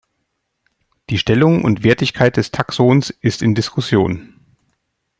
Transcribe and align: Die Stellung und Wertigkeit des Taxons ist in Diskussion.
Die 1.11 1.19
Stellung 1.19 1.63
und 1.63 1.83
Wertigkeit 1.83 2.35
des 2.35 2.49
Taxons 2.49 3.11
ist 3.11 3.43
in 3.43 3.53
Diskussion. 3.53 4.33